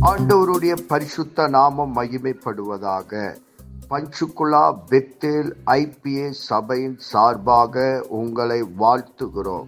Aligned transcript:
ஆண்டவருடைய 0.00 0.74
பரிசுத்த 0.88 1.48
நாமம் 1.48 1.96
மகிமைப்படுவதாக. 1.96 3.36
பஞ்சுகுலா 3.90 4.78
பெத்தேல் 4.90 5.52
ஐபிஏ 5.66 6.30
சபையின் 6.30 6.98
சார்பாக 6.98 8.06
உங்களை 8.08 8.62
வாழ்த்துகிறோம். 8.62 9.66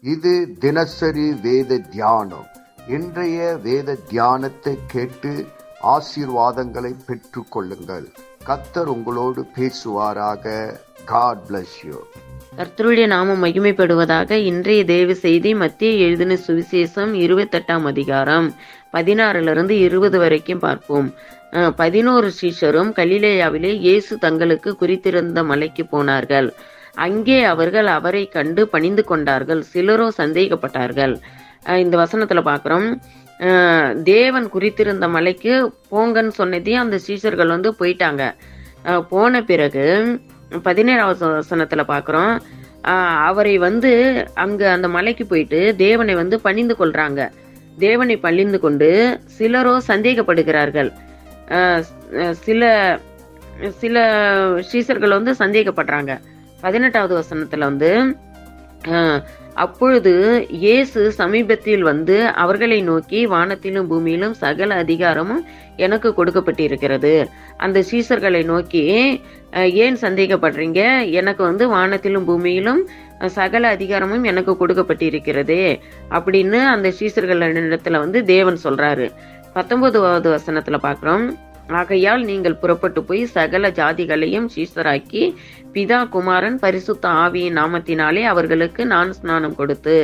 இது 0.00 0.56
தினசரி 0.58 1.32
வேத 1.32 1.78
தியானம். 1.78 2.46
இன்றைய 2.88 3.58
வேத 3.62 3.94
தியானத்தை 3.94 4.78
கேட்டு 4.86 5.46
ஆசீர்வாதங்களை 5.94 6.90
பெற்று 7.06 7.40
கொள்ளுங்கள் 7.54 8.06
கத்தர் 8.48 8.88
உங்களோடு 8.94 9.40
பேசுவாராக. 9.56 10.44
காட் 11.10 11.42
பிளஸ் 11.48 11.76
யூ 11.88 11.98
கர்த்தருடைய 12.58 13.06
நாமம் 13.12 13.42
மகிமைப்படுவதாக 13.44 14.30
இன்றைய 14.50 14.82
தேவ 14.84 15.14
செய்தி 15.24 15.50
மத்திய 15.54 16.06
எழுதின 16.06 16.36
சுவிசேஷம் 16.46 17.12
இருபத்தெட்டாம் 17.24 17.84
அதிகாரம் 17.90 18.48
பதினாறிலிருந்து 18.96 19.74
இருபது 19.86 20.18
வரைக்கும் 20.18 20.64
பார்ப்போம். 20.64 21.08
பதினோரு 21.80 22.30
சீஷரும் 22.40 22.90
கலிலேயாவிலே 22.98 23.72
இயேசு 23.86 24.18
தங்களுக்கு 24.24 24.72
குறித்திருந்த 24.80 25.44
மலைக்கு 25.50 25.84
போனார்கள். 25.86 26.48
அங்கே 27.06 27.38
அவர்கள் 27.52 27.88
அவரை 27.98 28.24
கண்டு 28.36 28.64
பணிந்து 28.68 29.04
கொண்டார்கள். 29.04 29.62
சிலரோ 29.72 30.08
சந்தேகப்பட்டார்கள். 30.20 31.14
இந்த 31.84 31.94
வசனத்துல 32.02 32.42
பார்க்குறோம். 32.50 32.88
தேவன் 34.10 34.46
குறித்திருந்த 34.54 35.06
மலைக்கு 35.16 35.52
போங்கன்னு 35.90 36.32
சொன்னதையும் 36.38 36.84
அந்த 36.84 36.96
சீஷர்கள் 37.06 37.54
வந்து 37.54 37.70
போயிட்டாங்க. 37.80 38.22
போன 39.12 39.42
பிறகு 39.50 39.84
பதினேழாவது 40.66 41.24
வசனத்துல 41.40 41.82
பார்க்குறோம் 41.92 42.32
அவரை 43.28 43.54
வந்து 43.66 43.90
அங்க 44.44 44.62
அந்த 44.76 44.88
மலைக்கு 44.96 45.24
போயிட்டு 45.26 45.60
தேவனை 45.76 46.14
வந்து 46.14 46.36
பணிந்து 46.46 46.74
கொள்றாங்க. 46.80 47.20
தேவனை 47.78 48.16
பணிந்து 48.26 48.58
கொண்டு 48.60 48.88
சிலரோ 49.38 49.74
சந்தேகப்படுகிறார்கள். 49.90 50.90
சில 52.46 52.62
சில 53.80 53.96
சீசர்கள் 54.70 55.16
வந்து 55.16 55.32
சந்தேகப்படுறாங்க. 55.42 56.12
பதினெட்டாவது 56.60 57.14
வசனத்துல 57.20 57.68
வந்து 57.70 57.90
அப்பொழுது 59.64 60.12
இயேசு 60.50 61.00
சமீபத்தில் 61.12 61.82
வந்து 61.82 62.16
அவர்களை 62.42 62.78
நோக்கி 62.82 63.20
வானத்திலும் 63.26 63.88
பூமியிலும் 63.90 64.34
சகல 64.42 64.74
அதிகாரமும் 64.74 65.42
எனக்கு 65.76 66.08
கொடுக்கப்பட்டிருக்கிறது. 66.16 67.12
அந்த 67.56 67.78
சீசர்களை 67.90 68.40
நோக்கி 68.44 68.82
ஏன் 69.84 69.98
சந்தேகப்படுறீங்க? 70.00 70.80
எனக்கு 71.10 71.42
வந்து 71.44 71.64
வானத்திலும் 71.74 72.26
பூமியிலும் 72.30 72.82
சகல 73.26 73.68
அதிகாரமும் 73.68 74.24
எனக்கு 74.24 74.52
கொடுக்கப்பட்டிருக்கிறதே. 74.52 75.64
அப்படின்னு 76.10 76.60
அந்த 76.74 76.92
சீசர்களிடத்துல 77.00 77.98
வந்து 78.04 78.20
தேவன் 78.24 78.58
சொல்றாரு. 78.64 79.08
பத்தொன்பதுவாவது 79.54 80.28
வசனத்துல 80.36 80.78
பாக்குறோம். 80.82 81.26
ஆகையால் 81.76 82.22
நீங்கள் 82.24 82.60
புறப்பட்டு 82.60 83.00
போய் 83.04 83.22
சகல 83.36 83.70
ஜாதிகளையும் 83.70 84.48
சீசராக்கி 84.54 85.22
பிதா 85.74 85.98
குமாரன் 86.14 86.58
பரிசுத்த 86.58 87.08
ஆவியின் 87.24 87.58
நாமத்தினாலே 87.60 88.22
அவர்களுக்கு 88.32 88.84
நான் 88.86 89.10
ஸ்நானம் 89.18 89.58
கொடுத்து 89.60 89.96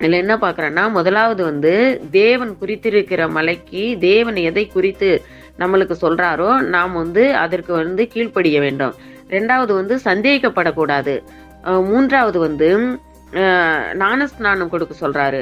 இதில் 0.00 0.20
என்ன 0.22 0.34
பார்க்குறேன்னா 0.36 0.84
முதலாவது 0.96 1.42
வந்து 1.44 1.72
தேவன் 2.10 2.52
குறித்திருக்கிற 2.60 3.22
மலைக்கு 3.36 3.82
தேவன் 3.98 4.38
எதை 4.48 4.64
குறித்து 4.66 5.10
நம்மளுக்கு 5.58 5.94
சொல்கிறாரோ 6.02 6.50
நாம் 6.74 6.92
வந்து 6.92 7.22
அதற்கு 7.36 7.72
வந்து 7.72 8.02
கீழ்ப்படிய 8.12 8.60
வேண்டும். 8.60 8.94
ரெண்டாவது 9.30 9.72
வந்து 9.80 9.94
சந்தேகப்படக்கூடாது. 10.04 11.14
மூன்றாவது 11.88 12.38
வந்து 12.38 12.68
ஞானஸ்நானம் 14.02 14.72
கொடுக்க 14.72 14.94
சொல்கிறாரு 15.00 15.40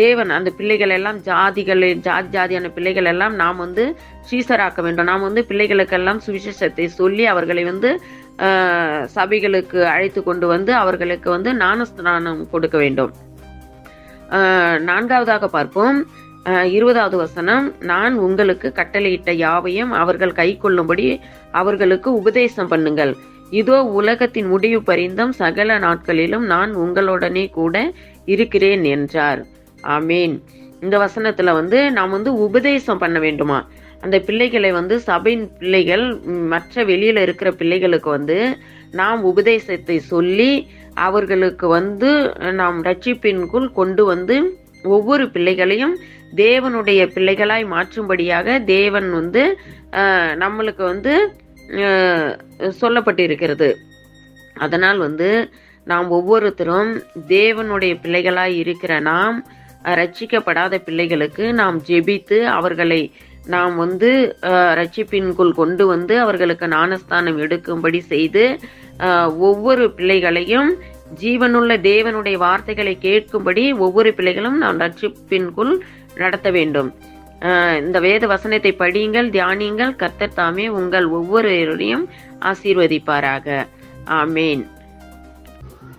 தேவன் 0.00 0.30
அந்த 0.36 0.50
பிள்ளைகள் 0.58 0.92
எல்லாம் 0.96 1.18
ஜாதிகள் 1.28 1.82
ஜாதி 2.06 2.28
ஜாதியான 2.36 2.70
பிள்ளைகள் 2.76 3.08
எல்லாம் 3.12 3.34
நாம் 3.42 3.62
வந்து 3.64 3.84
சீசராக்க 4.30 4.82
வேண்டும். 4.86 5.08
நாம் 5.10 5.26
வந்து 5.28 5.42
பிள்ளைகளுக்கெல்லாம் 5.50 6.20
சுவிசேஷத்தை 6.26 6.86
சொல்லி 7.00 7.26
அவர்களை 7.32 7.64
வந்து 7.70 7.90
சபைகளுக்கு 9.16 9.80
அழைத்து 9.94 10.20
கொண்டு 10.28 10.46
வந்து 10.54 10.72
அவர்களுக்கு 10.82 11.28
வந்து 11.36 11.50
ஞானஸ்நானம் 11.62 12.40
கொடுக்க 12.52 12.76
வேண்டும். 12.84 13.12
நான்காவதாக 14.90 15.48
பார்ப்போம். 15.56 15.98
இருபதாவது 16.76 17.16
வசனம் 17.22 17.66
நான் 17.90 18.14
உங்களுக்கு 18.26 18.68
கட்டளையிட்ட 18.78 19.30
யாவையும் 19.44 19.92
அவர்கள் 20.00 20.38
கை 20.40 20.50
கொள்ளும்படி 20.64 21.06
அவர்களுக்கு 21.60 22.08
உபதேசம் 22.20 22.70
பண்ணுங்கள். 22.72 23.12
இதோ 23.60 23.78
உலகத்தின் 24.00 24.48
முடிவு 24.52 24.80
பரிந்தும் 24.90 25.32
சகல 25.40 25.78
நாட்களிலும் 25.86 26.46
நான் 26.52 26.72
உங்களுடனே 26.84 27.44
கூட 27.58 27.84
இருக்கிறேன் 28.34 28.84
என்றார். 28.94 29.42
ஆமீன். 29.94 30.34
இந்த 30.84 30.96
வசனத்தில் 31.04 31.56
வந்து 31.58 31.78
நாம் 31.96 32.14
வந்து 32.16 32.30
உபதேசம் 32.46 33.02
பண்ண 33.02 33.18
வேண்டுமா? 33.24 33.58
அந்த 34.04 34.16
பிள்ளைகளை 34.26 34.70
வந்து 34.72 34.94
சபையின் 35.08 35.44
பிள்ளைகள் 35.58 36.04
மற்ற 36.52 36.84
வெளியில் 36.90 37.20
இருக்கிற 37.24 37.50
பிள்ளைகளுக்கு 37.60 38.10
வந்து 38.10 38.38
நாம் 39.00 39.22
உபதேசத்தை 39.30 39.96
சொல்லி 40.12 40.50
அவர்களுக்கு 41.06 41.66
வந்து 41.78 42.10
நாம் 42.60 42.76
ரட்சிப்பின்குள் 42.84 43.68
கொண்டு 43.78 44.02
வந்து 44.12 44.36
ஒவ்வொரு 44.96 45.24
பிள்ளைகளையும் 45.34 45.94
தேவனுடைய 46.42 47.00
பிள்ளைகளாய் 47.14 47.64
மாற்றும்படியாக 47.72 48.56
தேவன் 48.74 49.08
வந்து 49.10 49.42
நம்மளுக்கு 50.42 50.84
வந்து 50.92 51.12
சொல்லப்பட்டிருக்கிறது. 52.80 53.68
அதனால் 54.66 54.98
வந்து 55.06 55.28
நாம் 55.86 56.08
ஒவ்வொருத்தரும் 56.18 56.90
தேவனுடைய 57.28 57.92
பிள்ளைகளாய் 58.04 58.54
இருக்கிற 58.62 58.92
நாம் 59.10 59.38
ரட்சிக்கப்படாத 59.84 60.78
பிள்ளைகளுக்கு 60.78 61.52
நாம் 61.52 61.78
ஜெபித்து 61.80 62.38
அவர்களை 62.58 63.12
நாம் 63.46 63.74
வந்து 63.76 64.10
ரட்சிப்பின்குள் 64.80 65.52
கொண்டு 65.52 65.86
வந்து 65.86 66.20
அவர்களுக்கு 66.20 66.66
ஞானஸ்தானம் 66.68 67.38
எடுக்கும்படி 67.38 68.00
செய்து 68.12 68.44
ஒவ்வொரு 69.48 69.90
பிள்ளைகளையும் 69.90 70.70
ஜீவனுள்ள 71.20 71.72
தேவனுடைய 71.88 72.36
வார்த்தைகளை 72.36 72.94
கேட்கும்படி 73.00 73.64
ஒவ்வொரு 73.76 74.14
பிள்ளைகளும் 74.14 74.58
நாம் 74.58 74.80
ரட்சிப்பின்குள் 74.80 75.72
நடத்த 76.14 76.48
வேண்டும். 76.50 76.88
இந்த 77.80 77.98
வேத 78.00 78.26
வசனத்தை 78.26 78.72
படியுங்கள் 78.78 79.28
தியானியுங்கள். 79.36 79.96
கர்த்தர் 79.96 80.36
தாமே 80.38 80.66
உங்கள் 80.68 81.06
ஒவ்வொருவரையும் 81.18 82.04
ஆசீர்வதிப்பாராக. 82.50 83.66
ஆமேன். 84.20 84.62